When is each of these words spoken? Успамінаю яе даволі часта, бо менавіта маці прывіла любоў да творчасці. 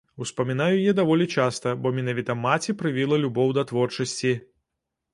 Успамінаю 0.23 0.77
яе 0.85 0.93
даволі 0.99 1.27
часта, 1.35 1.75
бо 1.85 1.93
менавіта 1.99 2.39
маці 2.47 2.77
прывіла 2.83 3.23
любоў 3.27 3.57
да 3.59 3.69
творчасці. 3.75 4.37